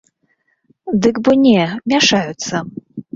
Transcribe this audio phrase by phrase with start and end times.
[1.03, 2.55] Дык бо не, мяшаюцца.